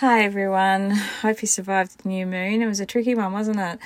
Hi 0.00 0.22
everyone. 0.22 0.92
Hope 1.22 1.42
you 1.42 1.48
survived 1.48 2.04
the 2.04 2.08
new 2.08 2.24
moon. 2.24 2.62
It 2.62 2.68
was 2.68 2.78
a 2.78 2.86
tricky 2.86 3.16
one, 3.16 3.32
wasn't 3.32 3.58
it? 3.58 3.80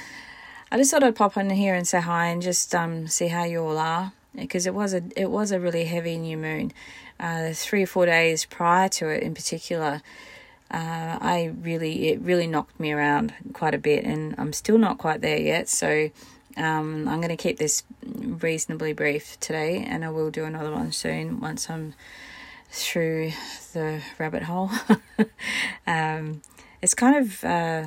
I 0.71 0.77
just 0.77 0.91
thought 0.91 1.03
I'd 1.03 1.17
pop 1.17 1.39
on 1.39 1.49
here 1.49 1.75
and 1.75 1.89
say 1.89 2.03
hi 2.03 2.27
and 2.27 2.43
just 2.43 2.75
um 2.75 3.09
see 3.09 3.29
how 3.29 3.45
you 3.45 3.65
all 3.65 3.79
are 3.79 4.13
because 4.35 4.67
it 4.67 4.75
was 4.75 4.93
a 4.93 5.03
it 5.17 5.31
was 5.31 5.53
a 5.53 5.59
really 5.59 5.87
heavy 5.87 6.19
new 6.19 6.37
moon. 6.37 6.75
Uh, 7.19 7.55
three 7.55 7.85
or 7.85 7.87
four 7.87 8.05
days 8.05 8.45
prior 8.45 8.91
to 8.91 9.09
it, 9.09 9.23
in 9.23 9.33
particular, 9.33 10.03
uh, 10.71 11.17
I 11.19 11.55
really 11.63 12.09
it 12.09 12.21
really 12.21 12.47
knocked 12.47 12.79
me 12.79 12.93
around 12.93 13.33
quite 13.55 13.73
a 13.73 13.79
bit, 13.79 14.05
and 14.05 14.35
I'm 14.37 14.53
still 14.53 14.77
not 14.77 14.99
quite 14.99 15.23
there 15.23 15.41
yet. 15.41 15.71
So 15.71 16.11
um, 16.59 17.09
I'm 17.09 17.23
going 17.23 17.35
to 17.35 17.39
keep 17.39 17.57
this 17.57 17.85
reasonably 18.05 18.93
brief 18.93 19.41
today, 19.41 19.83
and 19.89 20.05
I 20.05 20.11
will 20.11 20.31
do 20.31 20.45
another 20.45 20.73
one 20.73 20.93
soon 20.93 21.41
once 21.41 21.71
I'm 21.71 21.95
through 22.73 23.33
the 23.75 24.01
rabbit 24.19 24.45
hole. 24.45 24.71
um, 25.87 26.41
it's 26.81 26.95
kind 26.95 27.17
of 27.17 27.45
uh, 27.45 27.85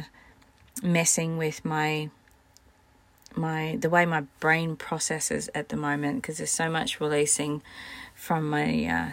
messing 0.81 1.37
with 1.37 1.65
my 1.65 2.09
my 3.35 3.77
the 3.81 3.89
way 3.89 4.05
my 4.05 4.21
brain 4.39 4.77
processes 4.77 5.49
at 5.53 5.67
the 5.67 5.75
moment 5.75 6.21
because 6.21 6.37
there's 6.37 6.51
so 6.51 6.69
much 6.69 7.01
releasing 7.01 7.61
from 8.13 8.49
my 8.49 8.85
uh, 8.85 9.09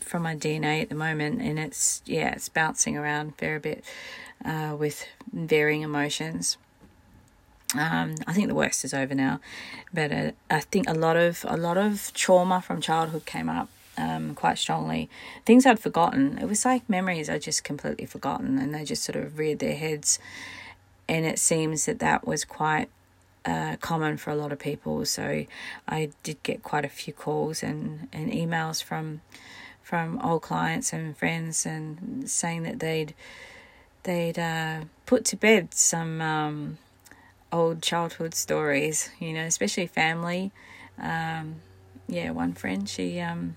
from 0.00 0.22
my 0.22 0.36
DNA 0.36 0.82
at 0.82 0.88
the 0.88 0.94
moment, 0.94 1.42
and 1.42 1.58
it's 1.58 2.00
yeah, 2.06 2.32
it's 2.32 2.48
bouncing 2.48 2.96
around 2.96 3.36
fair 3.36 3.58
bit 3.58 3.84
uh, 4.44 4.76
with 4.78 5.04
varying 5.32 5.82
emotions. 5.82 6.56
Um, 7.74 8.16
I 8.26 8.34
think 8.34 8.48
the 8.48 8.54
worst 8.54 8.84
is 8.84 8.94
over 8.94 9.14
now, 9.14 9.40
but 9.92 10.12
uh, 10.12 10.30
I 10.48 10.60
think 10.60 10.88
a 10.88 10.94
lot 10.94 11.16
of 11.16 11.44
a 11.48 11.56
lot 11.56 11.76
of 11.76 12.12
trauma 12.14 12.62
from 12.62 12.80
childhood 12.80 13.26
came 13.26 13.48
up 13.48 13.68
um, 14.02 14.34
quite 14.34 14.58
strongly. 14.58 15.08
Things 15.46 15.64
I'd 15.64 15.78
forgotten. 15.78 16.38
It 16.38 16.48
was 16.48 16.64
like 16.64 16.88
memories 16.88 17.30
I'd 17.30 17.42
just 17.42 17.62
completely 17.62 18.06
forgotten, 18.06 18.58
and 18.58 18.74
they 18.74 18.84
just 18.84 19.04
sort 19.04 19.16
of 19.16 19.38
reared 19.38 19.60
their 19.60 19.76
heads. 19.76 20.18
And 21.08 21.24
it 21.24 21.38
seems 21.38 21.86
that 21.86 22.00
that 22.00 22.26
was 22.26 22.44
quite 22.44 22.88
uh, 23.44 23.76
common 23.80 24.16
for 24.16 24.30
a 24.30 24.36
lot 24.36 24.52
of 24.52 24.58
people. 24.58 25.04
So 25.04 25.44
I 25.86 26.10
did 26.22 26.42
get 26.42 26.62
quite 26.62 26.84
a 26.84 26.88
few 26.88 27.12
calls 27.12 27.62
and, 27.62 28.08
and 28.12 28.30
emails 28.32 28.82
from 28.82 29.20
from 29.82 30.20
old 30.20 30.42
clients 30.42 30.92
and 30.92 31.16
friends, 31.16 31.66
and 31.66 32.28
saying 32.28 32.64
that 32.64 32.80
they'd 32.80 33.14
they'd 34.02 34.38
uh, 34.38 34.80
put 35.06 35.24
to 35.26 35.36
bed 35.36 35.74
some 35.74 36.20
um, 36.20 36.78
old 37.52 37.82
childhood 37.82 38.34
stories. 38.34 39.10
You 39.20 39.32
know, 39.32 39.44
especially 39.44 39.86
family. 39.86 40.50
Um, 40.98 41.56
yeah, 42.08 42.30
one 42.30 42.52
friend 42.52 42.88
she 42.88 43.20
um, 43.20 43.56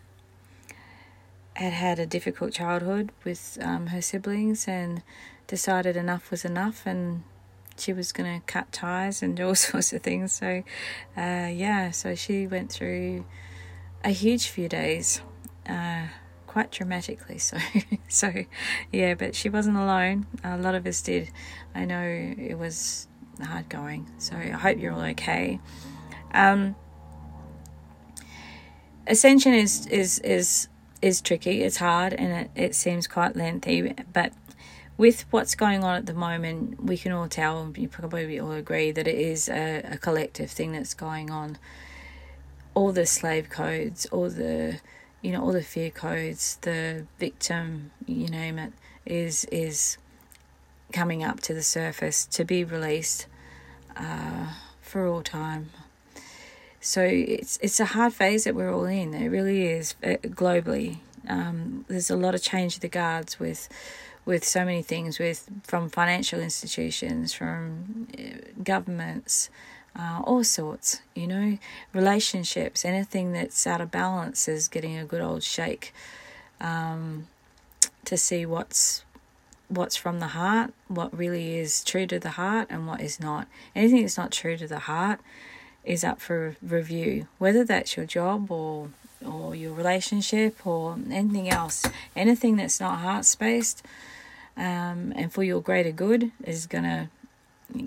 had 1.55 1.73
had 1.73 1.99
a 1.99 2.05
difficult 2.05 2.53
childhood 2.53 3.11
with 3.23 3.57
um, 3.61 3.87
her 3.87 4.01
siblings 4.01 4.67
and 4.67 5.01
decided 5.47 5.95
enough 5.95 6.31
was 6.31 6.43
enough 6.43 6.85
and 6.85 7.23
she 7.77 7.93
was 7.93 8.11
going 8.11 8.39
to 8.39 8.45
cut 8.45 8.71
ties 8.71 9.21
and 9.21 9.39
all 9.39 9.55
sorts 9.69 9.93
of 9.93 10.01
things. 10.01 10.33
So, 10.33 10.63
uh, 11.17 11.49
yeah, 11.51 11.91
so 11.91 12.15
she 12.15 12.47
went 12.47 12.71
through 12.71 13.25
a 14.03 14.09
huge 14.09 14.47
few 14.47 14.69
days, 14.69 15.21
uh, 15.67 16.07
quite 16.47 16.71
dramatically. 16.71 17.39
So, 17.45 17.57
so 18.07 18.33
yeah, 18.91 19.15
but 19.15 19.35
she 19.35 19.49
wasn't 19.49 19.77
alone. 19.77 20.27
A 20.43 20.57
lot 20.57 20.75
of 20.75 20.85
us 20.85 21.01
did. 21.01 21.31
I 21.73 21.85
know 21.85 22.01
it 22.01 22.57
was 22.57 23.07
hard 23.41 23.69
going. 23.69 24.09
So 24.17 24.35
I 24.35 24.49
hope 24.49 24.79
you're 24.79 24.93
all 24.93 25.01
okay. 25.01 25.59
Um, 26.33 26.75
ascension 29.07 29.53
is 29.53 29.85
is 29.87 30.19
is 30.19 30.67
is 31.05 31.21
tricky. 31.21 31.61
It's 31.61 31.77
hard 31.77 32.13
and 32.13 32.31
it, 32.31 32.51
it 32.55 32.75
seems 32.75 33.05
quite 33.07 33.35
lengthy. 33.35 33.93
But 34.11 34.33
with 34.97 35.25
what's 35.29 35.53
going 35.53 35.83
on 35.83 35.95
at 35.95 36.05
the 36.07 36.13
moment, 36.13 36.83
we 36.83 36.97
can 36.97 37.11
all 37.11 37.27
tell, 37.27 37.61
and 37.61 37.77
you 37.77 37.87
probably 37.87 38.39
all 38.39 38.51
agree, 38.51 38.91
that 38.91 39.07
it 39.07 39.17
is 39.17 39.47
a, 39.47 39.81
a 39.91 39.97
collective 39.97 40.49
thing 40.49 40.71
that's 40.71 40.95
going 40.95 41.29
on. 41.29 41.57
All 42.73 42.91
the 42.91 43.05
slave 43.05 43.49
codes, 43.49 44.07
all 44.07 44.29
the 44.29 44.79
you 45.21 45.31
know, 45.31 45.41
all 45.41 45.53
the 45.53 45.63
fear 45.63 45.89
codes, 45.89 46.57
the 46.61 47.05
victim, 47.19 47.91
you 48.05 48.27
name 48.27 48.59
it, 48.59 48.73
is 49.05 49.45
is 49.45 49.97
coming 50.91 51.23
up 51.23 51.39
to 51.41 51.53
the 51.53 51.63
surface 51.63 52.25
to 52.27 52.43
be 52.43 52.63
released 52.63 53.27
uh, 53.95 54.53
for 54.81 55.07
all 55.07 55.21
time. 55.21 55.69
So 56.85 57.01
it's 57.01 57.57
it's 57.63 57.79
a 57.79 57.85
hard 57.85 58.13
phase 58.13 58.43
that 58.43 58.53
we're 58.53 58.71
all 58.71 58.85
in. 58.85 59.15
It 59.15 59.29
really 59.29 59.65
is 59.65 59.95
uh, 60.03 60.17
globally. 60.21 60.99
Um, 61.27 61.83
there's 61.87 62.11
a 62.11 62.15
lot 62.15 62.35
of 62.35 62.43
change 62.43 62.75
of 62.75 62.81
the 62.81 62.87
guards 62.87 63.39
with 63.39 63.67
with 64.23 64.43
so 64.45 64.63
many 64.63 64.83
things 64.83 65.17
with 65.17 65.49
from 65.63 65.89
financial 65.89 66.39
institutions, 66.39 67.33
from 67.33 68.07
uh, 68.13 68.61
governments, 68.63 69.49
uh, 69.95 70.21
all 70.23 70.43
sorts. 70.43 71.01
You 71.15 71.25
know, 71.25 71.57
relationships, 71.91 72.85
anything 72.85 73.33
that's 73.33 73.65
out 73.65 73.81
of 73.81 73.89
balance 73.89 74.47
is 74.47 74.67
getting 74.67 74.95
a 74.95 75.05
good 75.05 75.21
old 75.21 75.41
shake 75.41 75.91
um, 76.61 77.25
to 78.05 78.15
see 78.15 78.45
what's 78.45 79.03
what's 79.69 79.95
from 79.95 80.19
the 80.19 80.37
heart, 80.39 80.71
what 80.87 81.17
really 81.17 81.57
is 81.57 81.83
true 81.83 82.05
to 82.05 82.19
the 82.19 82.37
heart, 82.41 82.67
and 82.69 82.85
what 82.85 83.01
is 83.01 83.19
not. 83.19 83.47
Anything 83.75 84.01
that's 84.01 84.19
not 84.19 84.31
true 84.31 84.55
to 84.55 84.67
the 84.67 84.81
heart 84.81 85.19
is 85.85 86.03
up 86.03 86.19
for 86.19 86.55
review, 86.61 87.27
whether 87.37 87.63
that's 87.63 87.95
your 87.95 88.05
job 88.05 88.51
or 88.51 88.89
or 89.25 89.55
your 89.55 89.73
relationship 89.73 90.65
or 90.67 90.97
anything 91.09 91.49
else. 91.49 91.83
Anything 92.15 92.57
that's 92.57 92.79
not 92.79 92.99
heart 92.99 93.25
spaced 93.25 93.83
um, 94.57 95.13
and 95.15 95.33
for 95.33 95.43
your 95.43 95.61
greater 95.61 95.91
good 95.91 96.31
is 96.43 96.67
gonna 96.67 97.09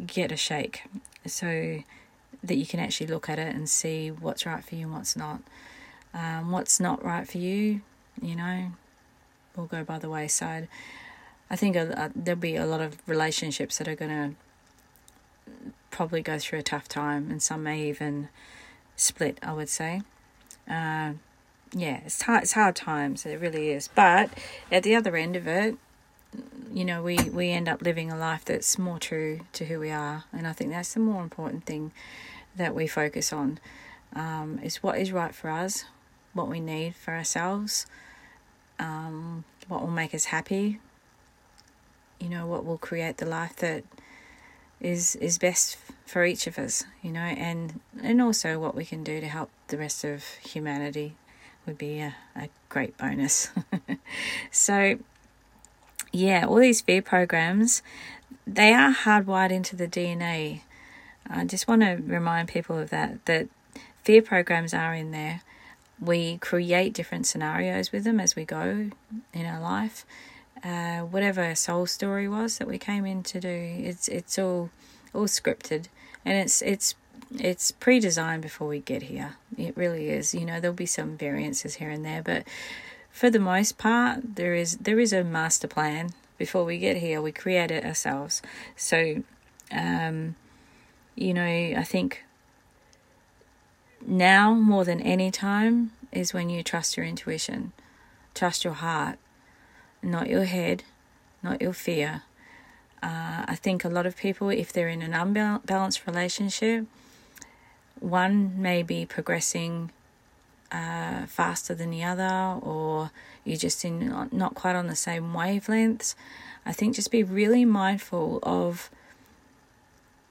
get 0.06 0.32
a 0.32 0.36
shake, 0.36 0.82
so 1.26 1.82
that 2.42 2.56
you 2.56 2.66
can 2.66 2.80
actually 2.80 3.06
look 3.06 3.28
at 3.28 3.38
it 3.38 3.54
and 3.54 3.68
see 3.68 4.10
what's 4.10 4.46
right 4.46 4.64
for 4.64 4.74
you 4.74 4.86
and 4.86 4.94
what's 4.94 5.16
not. 5.16 5.40
Um, 6.14 6.50
what's 6.50 6.80
not 6.80 7.04
right 7.04 7.28
for 7.28 7.38
you, 7.38 7.82
you 8.20 8.34
know, 8.34 8.72
will 9.54 9.66
go 9.66 9.84
by 9.84 9.98
the 9.98 10.08
wayside. 10.08 10.66
I 11.50 11.56
think 11.56 11.74
there'll 11.74 12.36
be 12.36 12.56
a 12.56 12.66
lot 12.66 12.80
of 12.80 12.96
relationships 13.06 13.78
that 13.78 13.88
are 13.88 13.94
to 13.94 14.34
probably 15.98 16.22
go 16.22 16.38
through 16.38 16.60
a 16.60 16.62
tough 16.62 16.86
time, 16.86 17.28
and 17.28 17.42
some 17.42 17.64
may 17.64 17.88
even 17.88 18.28
split. 18.94 19.36
I 19.42 19.52
would 19.52 19.68
say, 19.68 20.02
uh, 20.70 21.14
yeah, 21.72 22.00
it's 22.06 22.22
hard. 22.22 22.44
It's 22.44 22.52
hard 22.52 22.76
times. 22.76 23.26
It 23.26 23.40
really 23.40 23.70
is. 23.70 23.88
But 23.88 24.30
at 24.70 24.84
the 24.84 24.94
other 24.94 25.16
end 25.16 25.34
of 25.34 25.48
it, 25.48 25.74
you 26.72 26.84
know, 26.84 27.02
we 27.02 27.16
we 27.30 27.50
end 27.50 27.68
up 27.68 27.82
living 27.82 28.12
a 28.12 28.16
life 28.16 28.44
that's 28.44 28.78
more 28.78 29.00
true 29.00 29.40
to 29.54 29.64
who 29.64 29.80
we 29.80 29.90
are, 29.90 30.22
and 30.32 30.46
I 30.46 30.52
think 30.52 30.70
that's 30.70 30.94
the 30.94 31.00
more 31.00 31.20
important 31.20 31.64
thing 31.64 31.90
that 32.54 32.76
we 32.76 32.86
focus 32.86 33.32
on. 33.32 33.58
Um, 34.14 34.60
is 34.62 34.80
what 34.80 34.98
is 34.98 35.10
right 35.10 35.34
for 35.34 35.50
us, 35.50 35.84
what 36.32 36.46
we 36.46 36.60
need 36.60 36.94
for 36.94 37.12
ourselves, 37.12 37.86
um, 38.78 39.42
what 39.66 39.80
will 39.80 39.90
make 39.90 40.14
us 40.14 40.26
happy. 40.26 40.78
You 42.20 42.28
know, 42.28 42.46
what 42.46 42.64
will 42.64 42.78
create 42.78 43.16
the 43.16 43.26
life 43.26 43.56
that 43.56 43.82
is 44.80 45.16
is 45.16 45.38
best 45.38 45.76
for 46.06 46.24
each 46.24 46.46
of 46.46 46.58
us, 46.58 46.84
you 47.02 47.10
know, 47.10 47.20
and 47.20 47.80
and 48.02 48.22
also 48.22 48.58
what 48.58 48.74
we 48.74 48.84
can 48.84 49.04
do 49.04 49.20
to 49.20 49.26
help 49.26 49.50
the 49.68 49.78
rest 49.78 50.04
of 50.04 50.24
humanity 50.42 51.16
would 51.66 51.78
be 51.78 52.00
a, 52.00 52.14
a 52.36 52.48
great 52.68 52.96
bonus. 52.96 53.50
so 54.50 54.98
yeah, 56.12 56.46
all 56.46 56.56
these 56.56 56.80
fear 56.80 57.02
programs, 57.02 57.82
they 58.46 58.72
are 58.72 58.94
hardwired 58.94 59.50
into 59.50 59.76
the 59.76 59.88
DNA. 59.88 60.62
I 61.28 61.44
just 61.44 61.68
want 61.68 61.82
to 61.82 61.96
remind 61.96 62.48
people 62.48 62.78
of 62.78 62.90
that 62.90 63.24
that 63.26 63.48
fear 64.02 64.22
programs 64.22 64.72
are 64.72 64.94
in 64.94 65.10
there. 65.10 65.42
We 66.00 66.38
create 66.38 66.94
different 66.94 67.26
scenarios 67.26 67.90
with 67.90 68.04
them 68.04 68.20
as 68.20 68.36
we 68.36 68.44
go 68.44 68.90
in 69.34 69.46
our 69.46 69.60
life 69.60 70.06
uh, 70.64 71.00
whatever 71.00 71.54
soul 71.54 71.86
story 71.86 72.28
was 72.28 72.58
that 72.58 72.68
we 72.68 72.78
came 72.78 73.06
in 73.06 73.22
to 73.24 73.40
do. 73.40 73.48
It's 73.48 74.08
it's 74.08 74.38
all 74.38 74.70
all 75.14 75.26
scripted, 75.26 75.86
and 76.24 76.36
it's 76.38 76.62
it's 76.62 76.94
it's 77.36 77.70
pre-designed 77.72 78.42
before 78.42 78.68
we 78.68 78.80
get 78.80 79.02
here. 79.02 79.36
It 79.56 79.76
really 79.76 80.08
is. 80.08 80.34
You 80.34 80.44
know, 80.44 80.60
there'll 80.60 80.74
be 80.74 80.86
some 80.86 81.16
variances 81.16 81.76
here 81.76 81.90
and 81.90 82.04
there, 82.04 82.22
but 82.22 82.44
for 83.10 83.30
the 83.30 83.40
most 83.40 83.78
part, 83.78 84.36
there 84.36 84.54
is 84.54 84.76
there 84.78 84.98
is 84.98 85.12
a 85.12 85.24
master 85.24 85.68
plan 85.68 86.10
before 86.38 86.64
we 86.64 86.78
get 86.78 86.98
here. 86.98 87.20
We 87.20 87.32
create 87.32 87.70
it 87.70 87.84
ourselves. 87.84 88.42
So, 88.76 89.22
um, 89.72 90.36
you 91.16 91.34
know, 91.34 91.44
I 91.44 91.84
think 91.84 92.24
now 94.06 94.54
more 94.54 94.84
than 94.84 95.00
any 95.00 95.30
time 95.30 95.92
is 96.12 96.32
when 96.32 96.48
you 96.48 96.62
trust 96.62 96.96
your 96.96 97.04
intuition, 97.04 97.72
trust 98.34 98.64
your 98.64 98.74
heart, 98.74 99.18
not 100.02 100.28
your 100.28 100.44
head, 100.44 100.84
not 101.42 101.60
your 101.60 101.72
fear. 101.72 102.22
Uh, 103.02 103.44
I 103.46 103.54
think 103.54 103.84
a 103.84 103.88
lot 103.88 104.06
of 104.06 104.16
people, 104.16 104.50
if 104.50 104.72
they're 104.72 104.88
in 104.88 105.02
an 105.02 105.14
unbalanced 105.14 106.06
relationship, 106.06 106.86
one 108.00 108.60
may 108.60 108.82
be 108.82 109.06
progressing 109.06 109.90
uh, 110.70 111.26
faster 111.26 111.74
than 111.74 111.90
the 111.90 112.04
other, 112.04 112.58
or 112.60 113.10
you're 113.44 113.56
just 113.56 113.84
in 113.84 114.28
not 114.32 114.54
quite 114.54 114.76
on 114.76 114.86
the 114.86 114.96
same 114.96 115.32
wavelengths. 115.32 116.14
I 116.66 116.72
think 116.72 116.94
just 116.94 117.10
be 117.10 117.22
really 117.22 117.64
mindful 117.64 118.40
of 118.42 118.90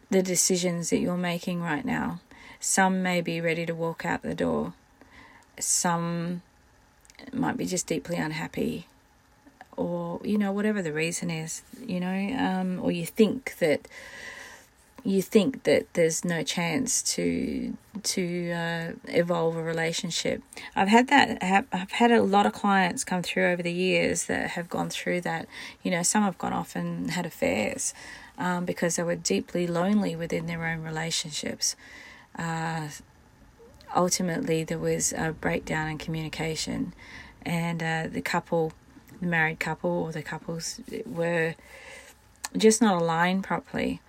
the 0.09 0.21
decisions 0.21 0.89
that 0.89 0.99
you're 0.99 1.17
making 1.17 1.61
right 1.61 1.83
now. 1.83 2.19
Some 2.59 3.01
may 3.01 3.21
be 3.21 3.41
ready 3.41 3.65
to 3.65 3.73
walk 3.73 4.05
out 4.05 4.21
the 4.21 4.35
door. 4.35 4.73
Some 5.59 6.41
might 7.33 7.57
be 7.57 7.65
just 7.65 7.87
deeply 7.87 8.17
unhappy, 8.17 8.87
or 9.77 10.19
you 10.23 10.37
know 10.37 10.51
whatever 10.51 10.81
the 10.81 10.91
reason 10.91 11.29
is, 11.29 11.61
you 11.85 11.99
know, 11.99 12.35
um, 12.37 12.79
or 12.81 12.91
you 12.91 13.05
think 13.05 13.57
that 13.59 13.87
you 15.03 15.21
think 15.21 15.63
that 15.63 15.93
there's 15.93 16.25
no 16.25 16.43
chance 16.43 17.01
to 17.01 17.77
to 18.03 18.51
uh, 18.51 18.91
evolve 19.05 19.55
a 19.55 19.63
relationship. 19.63 20.41
I've 20.75 20.89
had 20.89 21.07
that. 21.07 21.41
I've 21.71 21.91
had 21.91 22.11
a 22.11 22.21
lot 22.21 22.45
of 22.45 22.53
clients 22.53 23.05
come 23.05 23.21
through 23.23 23.45
over 23.45 23.63
the 23.63 23.71
years 23.71 24.25
that 24.25 24.51
have 24.51 24.67
gone 24.67 24.89
through 24.89 25.21
that. 25.21 25.47
You 25.81 25.91
know, 25.91 26.03
some 26.03 26.23
have 26.23 26.37
gone 26.37 26.51
off 26.51 26.75
and 26.75 27.11
had 27.11 27.25
affairs 27.25 27.93
um, 28.37 28.65
because 28.65 28.97
they 28.97 29.03
were 29.03 29.15
deeply 29.15 29.65
lonely 29.65 30.15
within 30.15 30.45
their 30.45 30.65
own 30.65 30.81
relationships. 30.81 31.75
Uh, 32.37 32.89
ultimately, 33.95 34.63
there 34.63 34.77
was 34.77 35.13
a 35.13 35.31
breakdown 35.31 35.87
in 35.87 35.97
communication, 35.97 36.93
and 37.45 37.81
uh, 37.81 38.07
the 38.11 38.21
couple, 38.21 38.73
the 39.19 39.27
married 39.27 39.59
couple, 39.59 39.89
or 39.89 40.11
the 40.11 40.23
couples 40.23 40.79
were 41.05 41.55
just 42.55 42.81
not 42.81 43.01
aligned 43.01 43.43
properly. 43.43 44.01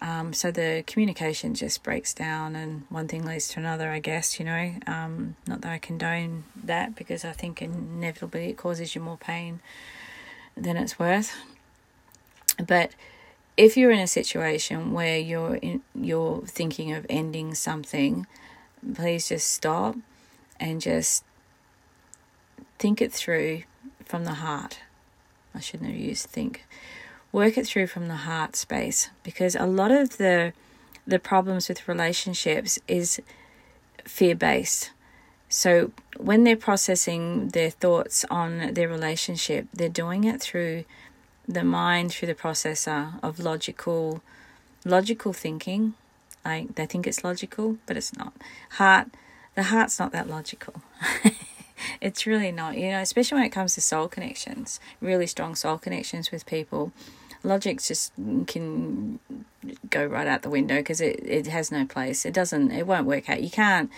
Um, 0.00 0.32
so 0.32 0.50
the 0.52 0.84
communication 0.86 1.54
just 1.54 1.82
breaks 1.82 2.14
down, 2.14 2.54
and 2.54 2.84
one 2.88 3.08
thing 3.08 3.24
leads 3.24 3.48
to 3.48 3.60
another, 3.60 3.90
I 3.90 3.98
guess, 3.98 4.38
you 4.38 4.44
know. 4.44 4.74
Um, 4.86 5.34
not 5.46 5.62
that 5.62 5.72
I 5.72 5.78
condone 5.78 6.44
that 6.64 6.94
because 6.94 7.24
I 7.24 7.32
think 7.32 7.60
inevitably 7.60 8.50
it 8.50 8.56
causes 8.56 8.94
you 8.94 9.00
more 9.00 9.16
pain 9.16 9.60
than 10.56 10.76
it's 10.76 10.98
worth. 10.98 11.34
But 12.64 12.92
if 13.56 13.76
you're 13.76 13.90
in 13.90 13.98
a 13.98 14.06
situation 14.06 14.92
where 14.92 15.18
you're 15.18 15.56
in, 15.56 15.82
you're 15.94 16.42
thinking 16.42 16.92
of 16.92 17.04
ending 17.10 17.54
something, 17.54 18.26
please 18.94 19.28
just 19.28 19.50
stop 19.50 19.96
and 20.60 20.80
just 20.80 21.24
think 22.78 23.02
it 23.02 23.12
through 23.12 23.62
from 24.08 24.24
the 24.24 24.34
heart. 24.34 24.80
I 25.54 25.60
shouldn't 25.60 25.90
have 25.90 25.98
used 25.98 26.26
think 26.26 26.64
work 27.32 27.58
it 27.58 27.66
through 27.66 27.86
from 27.86 28.08
the 28.08 28.16
heart 28.16 28.56
space 28.56 29.10
because 29.22 29.54
a 29.54 29.66
lot 29.66 29.90
of 29.90 30.16
the 30.16 30.52
the 31.06 31.18
problems 31.18 31.68
with 31.68 31.88
relationships 31.88 32.78
is 32.86 33.20
fear 34.04 34.34
based. 34.34 34.90
So 35.48 35.92
when 36.18 36.44
they're 36.44 36.56
processing 36.56 37.48
their 37.48 37.70
thoughts 37.70 38.26
on 38.30 38.74
their 38.74 38.88
relationship, 38.88 39.66
they're 39.72 39.88
doing 39.88 40.24
it 40.24 40.42
through 40.42 40.84
the 41.46 41.64
mind, 41.64 42.12
through 42.12 42.28
the 42.28 42.34
processor 42.34 43.18
of 43.22 43.38
logical 43.38 44.22
logical 44.84 45.32
thinking. 45.32 45.94
Like 46.44 46.74
they 46.74 46.86
think 46.86 47.06
it's 47.06 47.24
logical, 47.24 47.78
but 47.86 47.96
it's 47.96 48.16
not. 48.16 48.34
Heart 48.72 49.08
the 49.54 49.64
heart's 49.64 49.98
not 49.98 50.12
that 50.12 50.28
logical. 50.28 50.82
it's 52.00 52.26
really 52.26 52.52
not, 52.52 52.76
you 52.76 52.90
know, 52.90 53.00
especially 53.00 53.36
when 53.36 53.44
it 53.46 53.50
comes 53.50 53.74
to 53.74 53.80
soul 53.80 54.08
connections, 54.08 54.80
really 55.00 55.26
strong 55.26 55.54
soul 55.54 55.78
connections 55.78 56.30
with 56.30 56.46
people. 56.46 56.92
Logic 57.44 57.80
just 57.80 58.12
can 58.46 59.20
go 59.90 60.04
right 60.04 60.26
out 60.26 60.42
the 60.42 60.50
window 60.50 60.76
because 60.76 61.00
it, 61.00 61.20
it 61.24 61.46
has 61.46 61.70
no 61.70 61.86
place. 61.86 62.26
It 62.26 62.34
doesn't, 62.34 62.72
it 62.72 62.86
won't 62.86 63.06
work 63.06 63.30
out. 63.30 63.42
You 63.42 63.50
can't, 63.50 63.90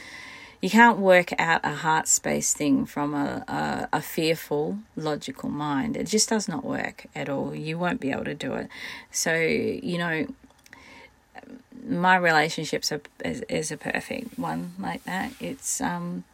you 0.61 0.69
can't 0.69 0.99
work 0.99 1.33
out 1.39 1.63
a 1.65 1.75
heart 1.77 2.07
space 2.07 2.53
thing 2.53 2.85
from 2.85 3.15
a, 3.15 3.45
a, 3.49 3.89
a 3.95 4.03
fearful, 4.03 4.79
logical 4.95 5.49
mind. 5.49 5.97
It 5.97 6.05
just 6.05 6.29
does 6.29 6.49
not 6.49 6.65
work 6.65 7.07
at 7.15 7.31
all. 7.31 7.55
You 7.55 7.79
won't 7.79 7.99
be 7.99 8.11
able 8.11 8.25
to 8.25 8.35
do 8.35 8.53
it. 8.55 8.69
So, 9.11 9.35
you 9.35 9.97
know, 9.97 10.27
my 11.87 12.17
relationships 12.17 12.93
are 12.93 13.01
is, 13.25 13.41
is 13.43 13.73
a 13.73 13.77
perfect 13.77 14.39
one 14.39 14.75
like 14.79 15.05
that. 15.05 15.33
It's 15.41 15.81
um 15.81 16.25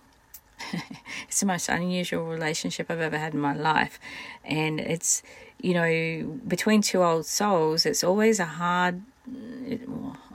it's 1.28 1.40
the 1.40 1.46
most 1.46 1.68
unusual 1.68 2.24
relationship 2.24 2.90
I've 2.90 3.00
ever 3.00 3.18
had 3.18 3.34
in 3.34 3.40
my 3.40 3.54
life. 3.54 3.98
And 4.44 4.80
it's, 4.80 5.22
you 5.60 5.74
know, 5.74 6.38
between 6.46 6.82
two 6.82 7.02
old 7.02 7.26
souls, 7.26 7.86
it's 7.86 8.04
always 8.04 8.38
a 8.40 8.44
hard, 8.44 9.02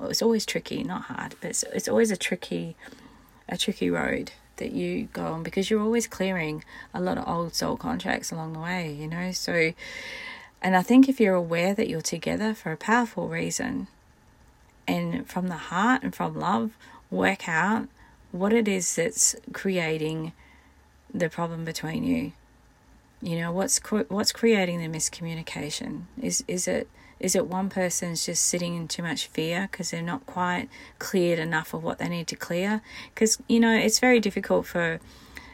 it's 0.01 0.21
always 0.21 0.45
tricky, 0.45 0.83
not 0.83 1.03
hard, 1.03 1.35
but 1.41 1.51
it's, 1.51 1.63
it's 1.73 1.87
always 1.87 2.11
a 2.11 2.17
tricky, 2.17 2.75
a 3.47 3.57
tricky 3.57 3.89
road 3.89 4.31
that 4.57 4.71
you 4.71 5.09
go 5.13 5.25
on 5.25 5.43
because 5.43 5.69
you're 5.69 5.81
always 5.81 6.07
clearing 6.07 6.63
a 6.93 7.01
lot 7.01 7.17
of 7.17 7.27
old 7.27 7.55
soul 7.55 7.75
contracts 7.75 8.31
along 8.31 8.53
the 8.53 8.59
way, 8.59 8.91
you 8.91 9.07
know. 9.07 9.31
So, 9.31 9.73
and 10.61 10.75
I 10.75 10.83
think 10.83 11.09
if 11.09 11.19
you're 11.19 11.35
aware 11.35 11.73
that 11.73 11.89
you're 11.89 12.01
together 12.01 12.53
for 12.53 12.71
a 12.71 12.77
powerful 12.77 13.27
reason 13.27 13.87
and 14.87 15.27
from 15.27 15.47
the 15.47 15.55
heart 15.55 16.03
and 16.03 16.13
from 16.13 16.39
love, 16.39 16.71
work 17.09 17.49
out 17.49 17.87
what 18.31 18.53
it 18.53 18.67
is 18.67 18.95
that's 18.95 19.35
creating 19.53 20.33
the 21.13 21.29
problem 21.29 21.65
between 21.65 22.03
you. 22.03 22.31
You 23.21 23.39
know 23.39 23.51
what's 23.51 23.79
what's 24.09 24.31
creating 24.31 24.79
the 24.79 24.97
miscommunication? 24.97 26.03
Is 26.19 26.43
is 26.47 26.67
it 26.67 26.87
is 27.19 27.35
it 27.35 27.45
one 27.45 27.69
person's 27.69 28.25
just 28.25 28.45
sitting 28.45 28.75
in 28.75 28.87
too 28.87 29.03
much 29.03 29.27
fear 29.27 29.67
because 29.71 29.91
they're 29.91 30.01
not 30.01 30.25
quite 30.25 30.69
cleared 30.97 31.37
enough 31.37 31.73
of 31.73 31.83
what 31.83 31.99
they 31.99 32.09
need 32.09 32.27
to 32.27 32.35
clear? 32.35 32.81
Because 33.13 33.37
you 33.47 33.59
know 33.59 33.75
it's 33.75 33.99
very 33.99 34.19
difficult 34.19 34.65
for 34.65 34.99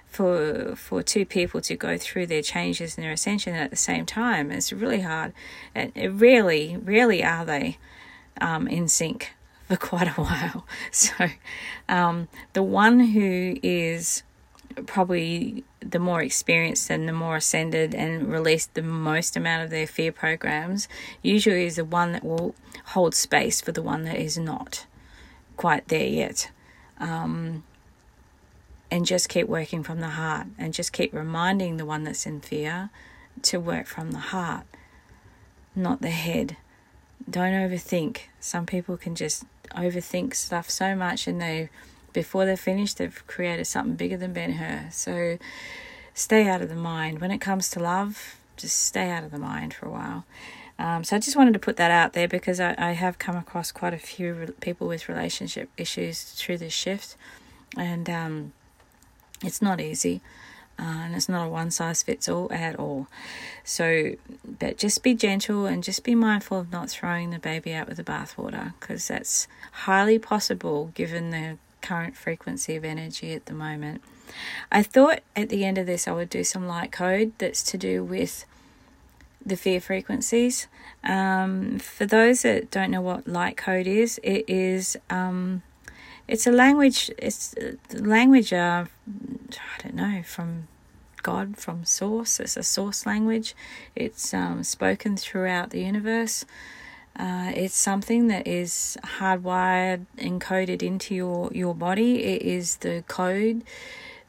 for 0.05 0.75
for 0.77 1.03
two 1.03 1.25
people 1.25 1.59
to 1.61 1.75
go 1.75 1.97
through 1.97 2.27
their 2.27 2.41
changes 2.41 2.95
and 2.95 3.03
their 3.03 3.11
ascension 3.11 3.53
at 3.53 3.69
the 3.69 3.75
same 3.75 4.05
time. 4.05 4.49
It's 4.49 4.71
really 4.71 5.01
hard. 5.01 5.33
And 5.75 5.91
rarely, 6.21 6.77
rarely 6.81 7.23
are 7.23 7.43
they 7.43 7.77
um, 8.39 8.67
in 8.67 8.87
sync 8.87 9.33
for 9.77 9.77
quite 9.77 10.07
a 10.07 10.21
while. 10.21 10.65
So, 10.91 11.13
um, 11.89 12.27
the 12.53 12.63
one 12.63 12.99
who 12.99 13.57
is 13.61 14.23
probably 14.85 15.63
the 15.79 15.99
more 15.99 16.21
experienced 16.21 16.89
and 16.89 17.07
the 17.07 17.13
more 17.13 17.37
ascended 17.37 17.95
and 17.95 18.31
released 18.31 18.73
the 18.73 18.81
most 18.81 19.35
amount 19.35 19.63
of 19.63 19.69
their 19.69 19.87
fear 19.87 20.11
programs 20.11 20.87
usually 21.21 21.65
is 21.65 21.77
the 21.77 21.85
one 21.85 22.11
that 22.11 22.23
will 22.23 22.53
hold 22.87 23.15
space 23.15 23.59
for 23.59 23.71
the 23.71 23.81
one 23.81 24.03
that 24.03 24.17
is 24.17 24.37
not 24.37 24.85
quite 25.55 25.87
there 25.87 26.05
yet. 26.05 26.51
Um, 26.99 27.63
and 28.89 29.05
just 29.05 29.29
keep 29.29 29.47
working 29.47 29.83
from 29.83 29.99
the 29.99 30.09
heart 30.09 30.47
and 30.57 30.73
just 30.73 30.93
keep 30.93 31.13
reminding 31.13 31.77
the 31.77 31.85
one 31.85 32.03
that's 32.03 32.25
in 32.25 32.39
fear 32.39 32.89
to 33.43 33.59
work 33.59 33.85
from 33.85 34.11
the 34.11 34.19
heart, 34.19 34.65
not 35.75 36.01
the 36.01 36.09
head. 36.09 36.57
Don't 37.29 37.53
overthink. 37.53 38.19
Some 38.39 38.65
people 38.65 38.95
can 38.95 39.15
just 39.15 39.43
overthink 39.75 40.35
stuff 40.35 40.69
so 40.69 40.95
much 40.95 41.27
and 41.27 41.41
they 41.41 41.69
before 42.13 42.45
they're 42.45 42.57
finished 42.57 42.97
they've 42.97 43.25
created 43.27 43.65
something 43.65 43.95
bigger 43.95 44.17
than 44.17 44.33
Ben 44.33 44.53
Hur. 44.53 44.87
So 44.91 45.37
stay 46.13 46.47
out 46.47 46.61
of 46.61 46.69
the 46.69 46.75
mind. 46.75 47.19
When 47.19 47.31
it 47.31 47.39
comes 47.39 47.69
to 47.71 47.79
love, 47.79 48.37
just 48.55 48.81
stay 48.81 49.09
out 49.11 49.23
of 49.23 49.31
the 49.31 49.37
mind 49.37 49.73
for 49.73 49.85
a 49.85 49.91
while. 49.91 50.25
Um, 50.79 51.03
so 51.03 51.15
I 51.15 51.19
just 51.19 51.35
wanted 51.35 51.53
to 51.53 51.59
put 51.59 51.77
that 51.77 51.91
out 51.91 52.13
there 52.13 52.27
because 52.27 52.59
I, 52.59 52.75
I 52.77 52.91
have 52.91 53.17
come 53.17 53.35
across 53.35 53.71
quite 53.71 53.93
a 53.93 53.97
few 53.97 54.53
people 54.61 54.87
with 54.87 55.09
relationship 55.09 55.69
issues 55.77 56.21
through 56.23 56.59
this 56.59 56.73
shift, 56.73 57.15
and 57.75 58.09
um, 58.09 58.53
it's 59.43 59.61
not 59.61 59.81
easy. 59.81 60.21
Uh, 60.79 61.05
and 61.05 61.15
it's 61.15 61.27
not 61.27 61.45
a 61.45 61.49
one 61.49 61.71
size 61.71 62.03
fits 62.03 62.29
all 62.29 62.51
at 62.51 62.75
all. 62.75 63.07
So, 63.63 64.13
but 64.59 64.77
just 64.77 65.03
be 65.03 65.13
gentle 65.13 65.65
and 65.65 65.83
just 65.83 66.03
be 66.03 66.15
mindful 66.15 66.59
of 66.59 66.71
not 66.71 66.89
throwing 66.89 67.31
the 67.31 67.39
baby 67.39 67.73
out 67.73 67.87
with 67.87 67.97
the 67.97 68.03
bathwater 68.03 68.73
because 68.79 69.07
that's 69.07 69.47
highly 69.71 70.19
possible 70.19 70.91
given 70.93 71.31
the 71.31 71.57
current 71.81 72.15
frequency 72.15 72.75
of 72.75 72.83
energy 72.83 73.33
at 73.33 73.45
the 73.45 73.53
moment. 73.53 74.01
I 74.71 74.83
thought 74.83 75.21
at 75.35 75.49
the 75.49 75.65
end 75.65 75.77
of 75.77 75.85
this 75.85 76.07
I 76.07 76.11
would 76.11 76.29
do 76.29 76.43
some 76.43 76.67
light 76.67 76.91
code 76.91 77.31
that's 77.37 77.63
to 77.63 77.77
do 77.77 78.03
with 78.03 78.45
the 79.45 79.55
fear 79.55 79.79
frequencies. 79.79 80.67
Um, 81.03 81.79
for 81.79 82.05
those 82.05 82.41
that 82.41 82.69
don't 82.69 82.91
know 82.91 83.01
what 83.01 83.27
light 83.27 83.55
code 83.55 83.87
is, 83.87 84.19
it 84.23 84.45
is 84.47 84.97
um, 85.09 85.63
it's 86.27 86.45
a 86.45 86.51
language. 86.51 87.11
It's 87.17 87.49
the 87.49 87.77
language. 87.93 88.51
Uh, 88.53 88.85
I 89.07 89.81
don't 89.83 89.95
know 89.95 90.21
from 90.23 90.67
God, 91.23 91.57
from 91.57 91.85
source. 91.85 92.39
It's 92.39 92.57
a 92.57 92.63
source 92.63 93.05
language. 93.05 93.55
It's 93.95 94.33
um, 94.33 94.63
spoken 94.63 95.17
throughout 95.17 95.69
the 95.69 95.81
universe. 95.81 96.45
Uh, 97.17 97.51
it's 97.55 97.75
something 97.75 98.27
that 98.27 98.45
is 98.45 98.97
hardwired, 99.03 100.05
encoded 100.17 100.83
into 100.83 101.15
your 101.15 101.51
your 101.53 101.73
body. 101.73 102.23
It 102.23 102.43
is 102.43 102.77
the 102.77 103.03
code 103.07 103.63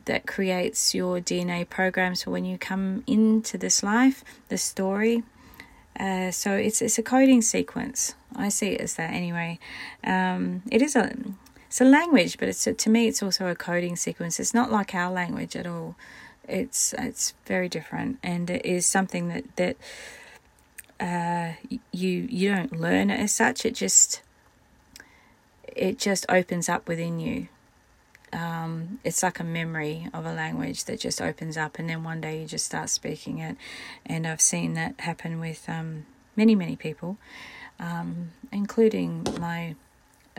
that 0.07 0.27
creates 0.27 0.95
your 0.95 1.21
DNA 1.21 1.69
programs 1.69 2.23
for 2.23 2.31
when 2.31 2.47
you 2.47 2.57
come 2.57 3.05
into 3.07 3.59
this 3.59 3.83
life, 3.83 4.25
the 4.49 4.57
story. 4.57 5.23
Uh, 6.01 6.31
so 6.31 6.55
it's 6.55 6.81
it's 6.81 6.99
a 6.99 7.03
coding 7.03 7.43
sequence. 7.43 8.15
I 8.35 8.49
see 8.49 8.69
it 8.69 8.81
as 8.81 8.95
that 8.95 9.13
anyway. 9.13 9.59
Um, 10.03 10.63
it 10.71 10.81
is 10.81 10.97
a 10.97 11.15
it's 11.69 11.83
a 11.83 11.85
language, 11.85 12.39
but 12.39 12.49
it's 12.49 12.65
to 12.65 12.91
me 12.91 13.09
it's 13.09 13.23
also 13.23 13.47
a 13.47 13.55
coding 13.55 13.95
sequence. 13.95 14.41
It's 14.41 14.55
not 14.55 14.73
like 14.73 14.95
our 14.95 15.13
language 15.13 15.55
at 15.55 15.67
all. 15.67 15.97
It's 16.49 16.95
it's 16.95 17.35
very 17.45 17.69
different, 17.69 18.19
and 18.23 18.49
it 18.49 18.65
is 18.65 18.87
something 18.87 19.29
that 19.29 19.45
that 19.57 19.77
uh, 20.99 21.53
you 21.93 22.27
you 22.31 22.49
don't 22.55 22.81
learn 22.81 23.11
as 23.11 23.35
such. 23.35 23.67
It 23.67 23.75
just 23.75 24.23
it 25.67 25.99
just 25.99 26.25
opens 26.31 26.71
up 26.71 26.89
within 26.89 27.21
you. 27.21 27.49
Um, 28.33 28.99
it's 29.05 29.23
like 29.23 29.39
a 29.39 29.45
memory 29.45 30.09
of 30.15 30.25
a 30.25 30.33
language 30.33 30.85
that 30.85 31.01
just 31.01 31.21
opens 31.21 31.59
up, 31.59 31.79
and 31.79 31.91
then 31.91 32.03
one 32.03 32.23
day 32.23 32.41
you 32.41 32.47
just 32.47 32.65
start 32.65 32.89
speaking 32.89 33.41
it. 33.41 33.59
And 34.07 34.27
I've 34.27 34.41
seen 34.41 34.73
that 34.73 34.99
happen 35.01 35.39
with 35.39 35.69
um, 35.69 36.07
many 36.35 36.55
many 36.55 36.77
people, 36.77 37.19
um, 37.79 38.31
including 38.51 39.27
my 39.39 39.75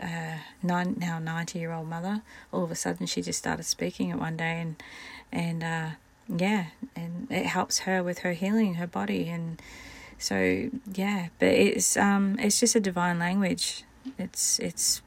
uh, 0.02 0.38
nine, 0.62 0.96
now 0.98 1.18
90 1.18 1.58
year 1.58 1.72
old 1.72 1.88
mother, 1.88 2.22
all 2.52 2.64
of 2.64 2.70
a 2.70 2.74
sudden 2.74 3.06
she 3.06 3.22
just 3.22 3.38
started 3.38 3.64
speaking 3.64 4.10
it 4.10 4.18
one 4.18 4.36
day 4.36 4.60
and, 4.60 4.82
and, 5.32 5.62
uh, 5.62 5.90
yeah, 6.28 6.66
and 6.94 7.26
it 7.30 7.46
helps 7.46 7.80
her 7.80 8.02
with 8.02 8.20
her 8.20 8.32
healing, 8.32 8.74
her 8.74 8.86
body. 8.86 9.28
And 9.28 9.60
so, 10.18 10.70
yeah, 10.92 11.28
but 11.38 11.48
it's, 11.48 11.96
um, 11.96 12.36
it's 12.38 12.60
just 12.60 12.74
a 12.74 12.80
divine 12.80 13.18
language. 13.18 13.84
It's, 14.18 14.58
it's 14.60 15.02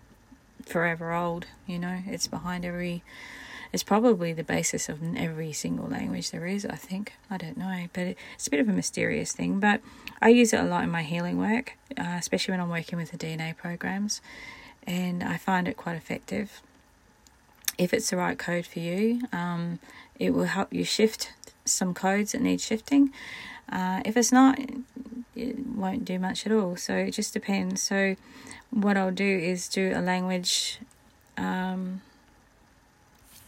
forever 0.66 1.14
old, 1.14 1.46
you 1.66 1.80
know, 1.80 2.00
it's 2.06 2.28
behind 2.28 2.66
every, 2.66 3.04
it's 3.72 3.84
probably 3.84 4.34
the 4.34 4.44
basis 4.44 4.90
of 4.90 5.00
every 5.16 5.54
single 5.54 5.88
language 5.88 6.32
there 6.32 6.46
is, 6.46 6.66
I 6.66 6.76
think. 6.76 7.14
I 7.30 7.38
don't 7.38 7.58
know, 7.58 7.88
but 7.94 8.16
it's 8.36 8.48
a 8.48 8.50
bit 8.50 8.60
of 8.60 8.70
a 8.70 8.74
mysterious 8.74 9.32
thing. 9.32 9.60
But 9.60 9.82
I 10.22 10.30
use 10.30 10.54
it 10.54 10.60
a 10.60 10.64
lot 10.64 10.84
in 10.84 10.90
my 10.92 11.04
healing 11.04 11.38
work, 11.38 11.74
uh, 11.98 12.16
especially 12.20 12.52
when 12.52 12.62
I'm 12.62 12.70
working 12.70 13.00
with 13.00 13.12
the 13.12 13.18
DNA 13.18 13.56
programs 13.56 14.22
and 14.86 15.24
I 15.24 15.38
find 15.38 15.68
it 15.68 15.78
quite 15.78 15.96
effective. 15.96 16.62
If 17.78 17.94
it's 17.94 18.10
the 18.10 18.18
right 18.18 18.38
code 18.38 18.66
for 18.66 18.80
you, 18.80 19.22
um, 19.32 19.80
it 20.20 20.32
will 20.34 20.46
help 20.46 20.74
you 20.74 20.84
shift 20.84 21.34
some 21.66 21.94
codes 21.94 22.34
that 22.34 22.42
need 22.42 22.62
shifting. 22.62 23.12
Uh, 23.72 24.02
if 24.06 24.16
it's 24.16 24.32
not, 24.32 24.60
it 25.36 25.66
won't 25.66 26.06
do 26.06 26.20
much 26.20 26.46
at 26.46 26.52
all. 26.52 26.76
So 26.76 26.96
it 26.96 27.12
just 27.12 27.34
depends. 27.34 27.82
So 27.82 28.16
what 28.70 28.98
I'll 28.98 29.12
do 29.12 29.38
is 29.38 29.68
do 29.68 29.92
a 29.96 30.02
language 30.02 30.80
um, 31.38 32.02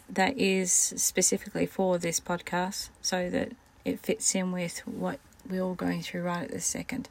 that 0.10 0.38
is 0.38 0.72
specifically 0.72 1.66
for 1.66 1.98
this 1.98 2.20
podcast, 2.20 2.90
so 3.02 3.30
that 3.30 3.52
it 3.84 4.00
fits 4.00 4.34
in 4.34 4.52
with 4.52 4.80
what 4.88 5.20
we're 5.48 5.62
all 5.62 5.76
going 5.76 6.02
through 6.02 6.24
right 6.24 6.44
at 6.44 6.52
this 6.52 6.66
second, 6.66 7.10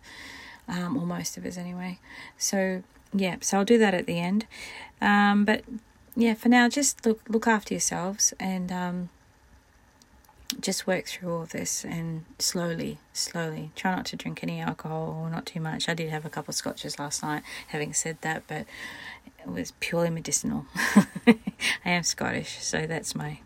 um, 0.67 0.97
or 0.97 1.07
most 1.07 1.37
of 1.37 1.45
us 1.45 1.57
anyway. 1.57 1.99
So 2.39 2.83
yeah, 3.15 3.37
so 3.41 3.59
I'll 3.59 3.65
do 3.65 3.79
that 3.79 3.95
at 3.95 4.07
the 4.07 4.19
end. 4.19 4.47
Um, 5.01 5.45
but 5.45 5.63
yeah, 6.17 6.35
for 6.35 6.49
now, 6.49 6.69
just 6.69 7.07
look 7.07 7.21
look 7.29 7.47
after 7.47 7.73
yourselves 7.73 8.35
and 8.41 8.73
um, 8.73 9.09
just 10.61 10.87
work 10.87 11.07
through 11.07 11.33
all 11.33 11.43
of 11.43 11.51
this 11.51 11.85
and 11.85 12.25
slowly, 12.39 12.99
slowly. 13.13 13.71
Try 13.77 13.95
not 13.95 14.07
to 14.07 14.17
drink 14.17 14.43
any 14.43 14.61
alcohol 14.61 15.17
or 15.21 15.31
not 15.31 15.47
too 15.47 15.61
much. 15.61 15.89
I 15.89 15.95
did 15.95 16.11
have 16.11 16.25
a 16.25 16.31
couple 16.31 16.53
of 16.53 16.57
scotches 16.57 16.99
last 16.99 17.23
night. 17.23 17.43
Having 17.69 17.95
said 17.95 18.19
that, 18.23 18.43
but 18.49 18.67
it 19.27 19.49
was 19.49 19.73
purely 19.81 20.11
medicinal. 20.11 20.67
I 20.75 21.37
am 21.85 22.03
Scottish, 22.03 22.59
so 22.61 22.87
that's 22.87 23.15
my 23.15 23.39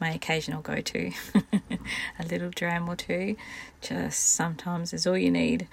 my 0.00 0.10
occasional 0.10 0.62
go 0.62 0.80
to. 0.80 1.12
a 2.18 2.24
little 2.24 2.50
dram 2.50 2.88
or 2.88 2.96
two, 2.96 3.36
just 3.80 4.34
sometimes 4.34 4.92
is 4.92 5.06
all 5.06 5.18
you 5.18 5.30
need 5.30 5.66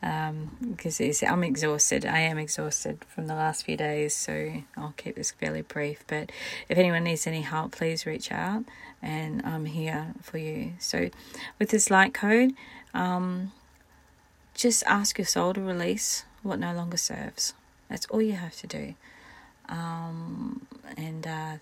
because 0.00 1.00
um, 1.00 1.28
I'm 1.28 1.44
exhausted. 1.44 2.06
I 2.06 2.20
am 2.20 2.38
exhausted 2.38 3.04
from 3.14 3.26
the 3.26 3.34
last 3.34 3.64
few 3.66 3.76
days, 3.76 4.14
so 4.14 4.62
I'll 4.76 4.94
keep 4.96 5.16
this 5.16 5.32
fairly 5.32 5.62
brief. 5.62 6.04
But 6.06 6.32
if 6.68 6.78
anyone 6.78 7.04
needs 7.04 7.26
any 7.26 7.42
help, 7.42 7.72
please 7.72 8.06
reach 8.06 8.32
out, 8.32 8.64
and 9.02 9.42
I'm 9.44 9.66
here 9.66 10.14
for 10.22 10.38
you. 10.38 10.72
So, 10.78 11.10
with 11.58 11.68
this 11.68 11.90
light 11.90 12.14
code, 12.14 12.54
um, 12.94 13.52
just 14.54 14.82
ask 14.86 15.18
your 15.18 15.26
soul 15.26 15.52
to 15.54 15.60
release 15.60 16.24
what 16.42 16.58
no 16.58 16.72
longer 16.72 16.96
serves. 16.96 17.52
That's 17.88 18.06
all 18.06 18.22
you 18.22 18.34
have 18.34 18.56
to 18.56 18.66
do. 18.66 18.94
Um, 19.68 20.66
and 20.96 21.26
uh, 21.26 21.56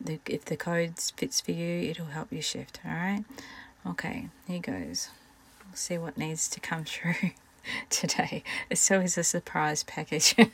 the, 0.00 0.20
if 0.26 0.44
the 0.44 0.56
code 0.56 0.98
fits 0.98 1.40
for 1.40 1.52
you, 1.52 1.90
it'll 1.90 2.06
help 2.06 2.32
you 2.32 2.42
shift. 2.42 2.80
All 2.84 2.92
right. 2.92 3.24
Okay, 3.86 4.28
here 4.46 4.60
goes. 4.60 5.08
We'll 5.66 5.76
see 5.76 5.96
what 5.96 6.18
needs 6.18 6.48
to 6.48 6.60
come 6.60 6.84
through. 6.84 7.30
today. 7.90 8.42
It's 8.68 8.90
always 8.90 9.18
a 9.18 9.24
surprise 9.24 9.82
package. 9.82 10.34
uh, 10.38 10.46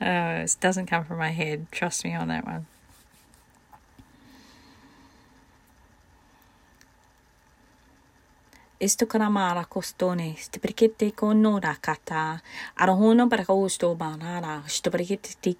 it 0.00 0.56
doesn't 0.60 0.86
come 0.86 1.04
from 1.04 1.18
my 1.18 1.30
head. 1.30 1.66
Trust 1.70 2.04
me 2.04 2.14
on 2.14 2.28
that 2.28 2.44
one. 2.44 2.66
Isto 8.76 9.06
mara 9.30 9.66
sti 10.36 10.58
perché 10.58 10.94
con 11.14 11.40
nora 11.40 11.74
kata, 11.80 12.42
para 13.28 13.44
sto 14.66 14.90
perché 14.90 15.20
ti 15.20 15.56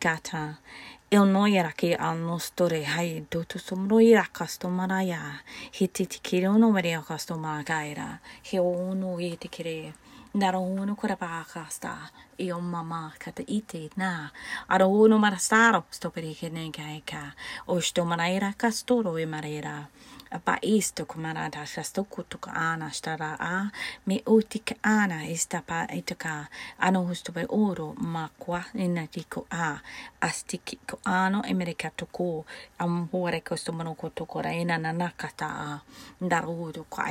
Eu 1.14 1.24
noi 1.24 1.54
era 1.54 1.70
che 1.70 1.94
al 1.94 2.18
nostro 2.18 2.66
re 2.66 2.84
hai 2.84 3.24
tutu 3.28 3.56
somroira 3.56 4.26
customaraya. 4.36 5.40
Hiti 5.78 6.08
ti 6.08 6.18
kire 6.20 6.48
uno 6.48 6.70
maria 6.70 7.00
customaragaira. 7.06 8.18
He 8.42 8.58
uno 8.58 9.16
e 9.20 9.38
ti 9.38 9.48
kire. 9.48 9.94
Nara 10.32 10.58
uno 10.58 10.92
kura 10.96 11.14
baka 11.14 11.66
sta. 11.68 12.10
E 12.34 12.50
o 12.50 12.58
mamma 12.58 13.12
kata 13.16 13.44
ite 13.46 13.90
na. 13.94 14.28
Ara 14.66 14.86
uno 14.86 15.16
marastaro 15.16 15.84
sto 15.88 16.10
per 16.10 16.24
che 16.34 16.48
ne 16.48 16.68
gaika. 16.70 17.32
O 17.66 17.78
sto 17.78 18.04
maraira 18.04 18.52
castoro 18.56 19.16
e 19.16 19.24
marera. 19.24 19.88
país 20.38 20.92
tukumaradakas 20.92 21.92
tukutuk 21.92 22.48
ana 22.48 22.90
stara 22.90 23.36
a 23.38 23.70
mi 24.06 24.22
utik 24.26 24.78
ana 24.82 25.24
istapa 25.26 25.86
itaka 25.92 26.46
ano 26.78 27.02
hustube 27.04 27.46
oro 27.48 27.94
makwa 27.98 28.64
inatiko 28.74 29.46
a 29.50 29.78
astikiko 30.20 30.98
ano 31.04 31.42
emerika 31.46 31.90
tuku 31.96 32.44
amhuare 32.78 33.40
kostumanuko 33.40 34.10
tukora 34.10 34.52
ina 34.52 34.78
nanakata 34.78 35.46
a 35.46 35.80
ndarudu 36.20 36.84
kwa 36.90 37.04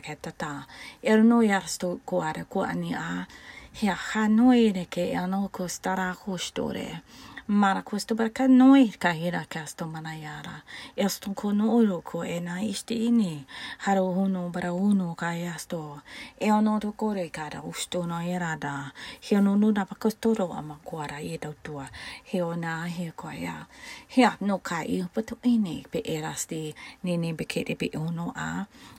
ketta 0.00 0.32
ta 0.32 0.66
erno 1.02 1.42
yarstu 1.42 2.00
kuare 2.06 2.44
kuani 2.44 2.94
a 2.94 3.26
Hea 3.74 3.94
hanoi 3.94 4.72
reke 4.72 5.16
ano 5.18 5.48
ko 5.50 5.66
kostara 5.66 6.14
re. 6.72 7.00
Mana 7.46 7.82
questo 7.82 8.14
perché 8.14 8.46
noi 8.46 8.88
cahina 8.96 9.44
casto 9.46 9.84
manayara. 9.84 10.62
E 10.94 11.06
sto 11.10 11.32
con 11.34 11.60
uruku 11.60 12.22
e 12.22 12.40
na 12.40 12.60
istini. 12.60 13.44
Haru 13.84 14.06
uno 14.18 14.48
bra 14.48 14.72
uno 14.72 15.14
caiasto. 15.14 16.00
E 16.38 16.50
ono 16.50 16.78
do 16.78 16.92
core 16.92 17.28
cara 17.28 17.60
usto 17.62 18.06
no 18.06 18.18
erada. 18.18 18.90
He 19.20 19.38
no 19.38 19.56
nuna 19.56 19.84
pacostoro 19.84 20.52
amaquara 20.52 21.18
e 21.18 21.36
dottua. 21.36 21.86
He 22.22 22.40
ona 22.40 22.88
he 22.88 23.12
quaia. 23.14 23.66
He 24.08 24.26
no 24.40 24.60
cai 24.60 25.06
putu 25.12 25.36
ini 25.42 25.84
pe 25.90 26.00
erasti. 26.02 26.74
Nini 27.02 27.34
becate 27.34 27.76
pe 27.76 27.90
uno 27.92 28.32
a. 28.34 28.60
Ah. 28.60 28.66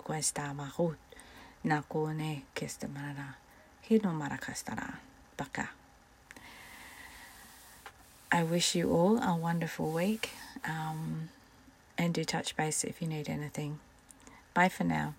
questa 0.00 0.54
ma 0.54 0.68
hut 0.76 0.98
na 1.64 1.82
ko 1.82 2.12
ne 2.12 2.42
kesta 2.54 2.88
mara 2.88 3.36
hino 3.88 4.12
mara 4.14 4.38
kastara 4.38 4.98
baka 5.36 5.68
I 8.32 8.42
wish 8.42 8.74
you 8.74 8.90
all 8.92 9.18
a 9.22 9.36
wonderful 9.36 9.90
week 9.90 10.30
um, 10.64 11.28
and 11.96 12.14
do 12.14 12.24
touch 12.24 12.56
base 12.56 12.84
if 12.84 13.00
you 13.00 13.08
need 13.08 13.28
anything. 13.28 13.80
Bye 14.52 14.68
for 14.68 14.84
now. 14.84 15.14